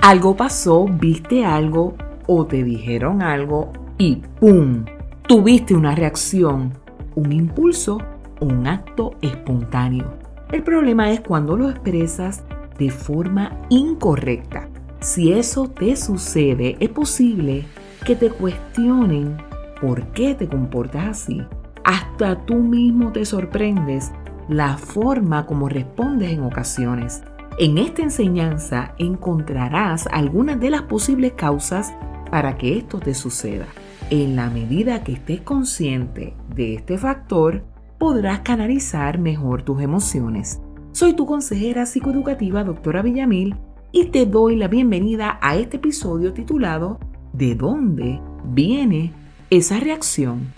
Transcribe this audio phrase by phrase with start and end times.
[0.00, 1.94] Algo pasó, viste algo
[2.26, 4.84] o te dijeron algo y ¡pum!
[5.26, 6.72] Tuviste una reacción,
[7.14, 7.98] un impulso
[8.40, 10.14] un acto espontáneo.
[10.52, 12.44] El problema es cuando lo expresas
[12.78, 14.68] de forma incorrecta.
[15.00, 17.66] Si eso te sucede, es posible
[18.04, 19.36] que te cuestionen
[19.80, 21.42] por qué te comportas así.
[21.84, 24.10] Hasta tú mismo te sorprendes
[24.48, 27.22] la forma como respondes en ocasiones.
[27.60, 31.92] En esta enseñanza encontrarás algunas de las posibles causas
[32.30, 33.66] para que esto te suceda.
[34.10, 37.64] En la medida que estés consciente de este factor,
[37.98, 40.60] podrás canalizar mejor tus emociones.
[40.92, 43.56] Soy tu consejera psicoeducativa, doctora Villamil,
[43.90, 47.00] y te doy la bienvenida a este episodio titulado
[47.32, 49.12] ¿De dónde viene
[49.50, 50.52] esa reacción?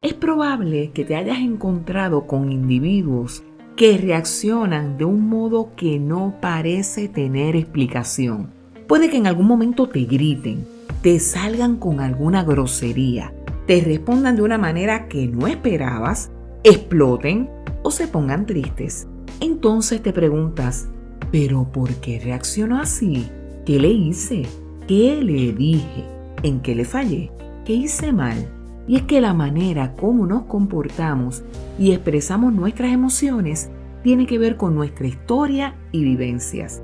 [0.00, 3.42] Es probable que te hayas encontrado con individuos
[3.80, 8.50] que reaccionan de un modo que no parece tener explicación.
[8.86, 10.66] Puede que en algún momento te griten,
[11.00, 13.32] te salgan con alguna grosería,
[13.66, 16.30] te respondan de una manera que no esperabas,
[16.62, 17.48] exploten
[17.82, 19.08] o se pongan tristes.
[19.40, 20.90] Entonces te preguntas,
[21.32, 23.30] ¿pero por qué reaccionó así?
[23.64, 24.42] ¿Qué le hice?
[24.86, 26.04] ¿Qué le dije?
[26.42, 27.32] ¿En qué le fallé?
[27.64, 28.59] ¿Qué hice mal?
[28.90, 31.44] Y es que la manera como nos comportamos
[31.78, 33.70] y expresamos nuestras emociones
[34.02, 36.82] tiene que ver con nuestra historia y vivencias.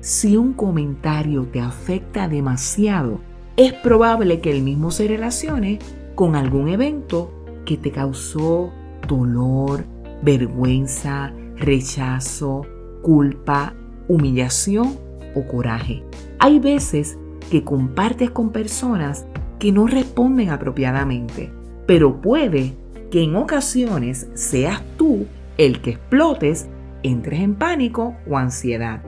[0.00, 3.20] Si un comentario te afecta demasiado,
[3.56, 5.78] es probable que el mismo se relacione
[6.14, 7.32] con algún evento
[7.64, 8.70] que te causó
[9.08, 9.86] dolor,
[10.22, 12.66] vergüenza, rechazo,
[13.00, 13.72] culpa,
[14.08, 14.94] humillación
[15.34, 16.04] o coraje.
[16.38, 17.16] Hay veces
[17.50, 19.24] que compartes con personas
[19.60, 21.52] que no responden apropiadamente,
[21.86, 22.74] pero puede
[23.10, 25.26] que en ocasiones seas tú
[25.58, 26.68] el que explotes,
[27.02, 29.02] entres en pánico o ansiedad.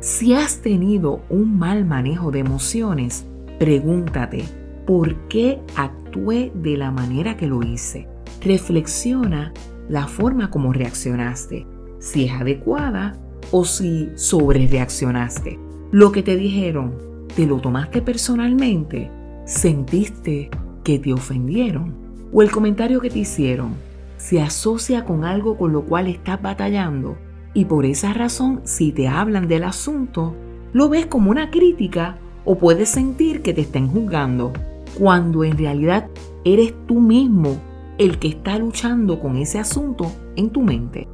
[0.00, 3.26] Si has tenido un mal manejo de emociones,
[3.58, 4.44] pregúntate,
[4.86, 8.08] ¿por qué actué de la manera que lo hice?
[8.42, 9.52] Reflexiona
[9.88, 11.66] la forma como reaccionaste,
[12.00, 13.16] si es adecuada
[13.52, 15.58] o si sobre reaccionaste.
[15.92, 16.98] Lo que te dijeron,
[17.36, 19.10] ¿te lo tomaste personalmente?
[19.46, 20.50] ¿Sentiste
[20.82, 21.94] que te ofendieron?
[22.32, 23.74] ¿O el comentario que te hicieron
[24.16, 27.16] se asocia con algo con lo cual estás batallando?
[27.54, 30.34] Y por esa razón, si te hablan del asunto,
[30.72, 34.52] lo ves como una crítica o puedes sentir que te estén juzgando,
[34.98, 36.08] cuando en realidad
[36.44, 37.56] eres tú mismo
[37.98, 41.06] el que está luchando con ese asunto en tu mente.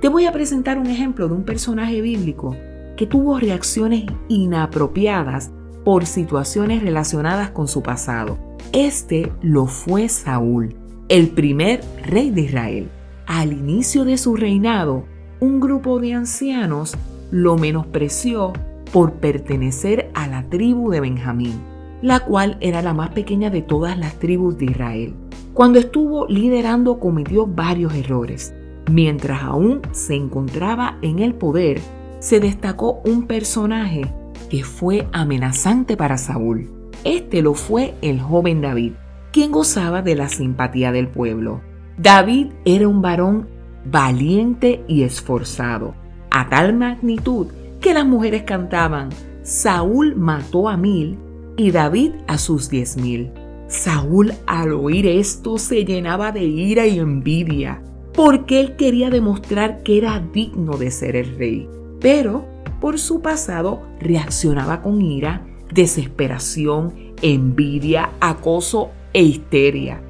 [0.00, 2.56] Te voy a presentar un ejemplo de un personaje bíblico
[2.96, 5.52] que tuvo reacciones inapropiadas
[5.84, 8.38] por situaciones relacionadas con su pasado.
[8.72, 10.76] Este lo fue Saúl,
[11.08, 12.90] el primer rey de Israel.
[13.26, 15.04] Al inicio de su reinado,
[15.40, 16.96] un grupo de ancianos
[17.30, 18.52] lo menospreció
[18.92, 21.60] por pertenecer a la tribu de Benjamín,
[22.02, 25.14] la cual era la más pequeña de todas las tribus de Israel.
[25.54, 28.54] Cuando estuvo liderando cometió varios errores.
[28.90, 31.80] Mientras aún se encontraba en el poder,
[32.18, 34.02] se destacó un personaje
[34.50, 36.68] que fue amenazante para Saúl.
[37.04, 38.92] Este lo fue el joven David,
[39.32, 41.62] quien gozaba de la simpatía del pueblo.
[41.96, 43.48] David era un varón
[43.86, 45.94] valiente y esforzado,
[46.30, 47.46] a tal magnitud
[47.80, 49.08] que las mujeres cantaban,
[49.42, 51.18] Saúl mató a mil
[51.56, 53.30] y David a sus diez mil.
[53.68, 59.96] Saúl al oír esto se llenaba de ira y envidia, porque él quería demostrar que
[59.96, 61.68] era digno de ser el rey.
[62.00, 62.44] Pero
[62.80, 70.00] por su pasado reaccionaba con ira, desesperación, envidia, acoso e histeria.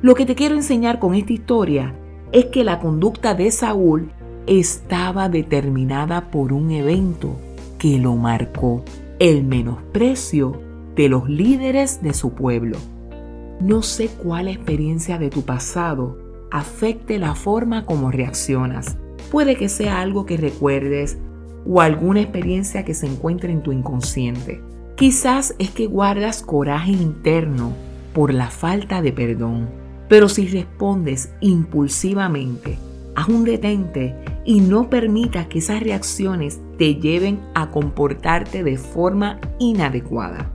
[0.00, 1.94] Lo que te quiero enseñar con esta historia
[2.32, 4.10] es que la conducta de Saúl
[4.46, 7.36] estaba determinada por un evento
[7.78, 8.82] que lo marcó,
[9.18, 10.60] el menosprecio
[10.96, 12.78] de los líderes de su pueblo.
[13.60, 16.18] No sé cuál experiencia de tu pasado
[16.50, 18.96] afecte la forma como reaccionas.
[19.30, 21.18] Puede que sea algo que recuerdes
[21.68, 24.62] o alguna experiencia que se encuentre en tu inconsciente.
[24.96, 27.72] Quizás es que guardas coraje interno
[28.14, 29.68] por la falta de perdón.
[30.08, 32.78] Pero si respondes impulsivamente,
[33.14, 39.38] haz un detente y no permitas que esas reacciones te lleven a comportarte de forma
[39.58, 40.50] inadecuada.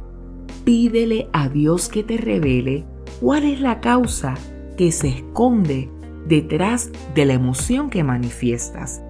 [0.65, 2.85] Pídele a Dios que te revele
[3.21, 4.33] cuál es la causa
[4.77, 5.89] que se esconde
[6.27, 9.01] detrás de la emoción que manifiestas.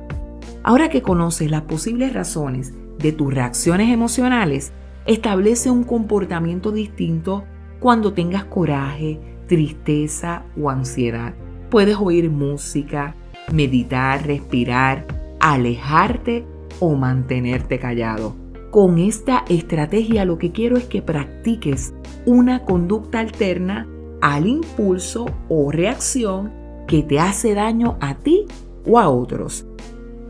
[0.63, 4.71] Ahora que conoces las posibles razones de tus reacciones emocionales,
[5.05, 7.43] establece un comportamiento distinto
[7.81, 11.33] cuando tengas coraje, tristeza o ansiedad.
[11.69, 13.13] Puedes oír música,
[13.51, 15.05] meditar, respirar,
[15.41, 16.45] alejarte
[16.79, 18.33] o mantenerte callado.
[18.71, 21.93] Con esta estrategia lo que quiero es que practiques
[22.25, 23.85] una conducta alterna
[24.21, 26.53] al impulso o reacción
[26.87, 28.45] que te hace daño a ti
[28.85, 29.65] o a otros.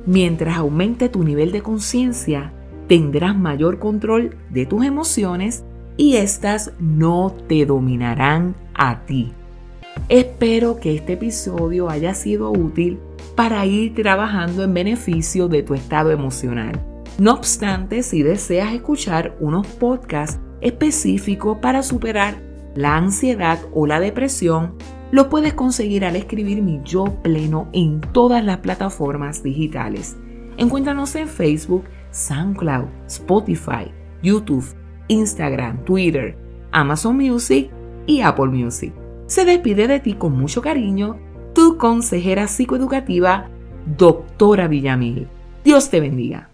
[0.06, 2.52] Mientras aumente tu nivel de conciencia,
[2.88, 5.64] tendrás mayor control de tus emociones
[5.96, 9.32] y éstas no te dominarán a ti.
[10.10, 13.00] Espero que este episodio haya sido útil
[13.36, 16.80] para ir trabajando en beneficio de tu estado emocional.
[17.18, 22.36] No obstante, si deseas escuchar unos podcasts específicos para superar
[22.76, 24.76] la ansiedad o la depresión,
[25.13, 30.18] lo puedes conseguir al escribir mi yo pleno en todas las plataformas digitales.
[30.57, 33.92] Encuéntranos en Facebook, SoundCloud, Spotify,
[34.24, 34.65] YouTube,
[35.10, 36.36] Instagram, Twitter,
[36.71, 37.69] Amazon Music
[38.07, 38.92] y Apple Music.
[39.27, 41.19] Se despide de ti con mucho cariño
[41.54, 43.51] tu consejera psicoeducativa,
[43.86, 45.27] doctora Villamil.
[45.63, 46.53] Dios te bendiga.